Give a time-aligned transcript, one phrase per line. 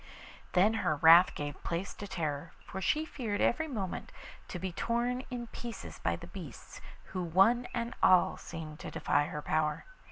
[0.53, 4.11] Then her wrath gave place to terror, for she feared every moment
[4.47, 6.81] to be torn in pieces by the beasts
[7.13, 9.85] who one and all seemed to defy her power.